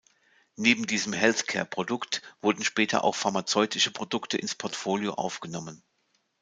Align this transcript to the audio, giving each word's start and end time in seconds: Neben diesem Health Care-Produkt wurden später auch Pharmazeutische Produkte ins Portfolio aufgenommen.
Neben 0.55 0.87
diesem 0.87 1.13
Health 1.13 1.45
Care-Produkt 1.45 2.23
wurden 2.41 2.63
später 2.63 3.03
auch 3.03 3.13
Pharmazeutische 3.13 3.91
Produkte 3.91 4.35
ins 4.35 4.55
Portfolio 4.55 5.13
aufgenommen. 5.13 5.83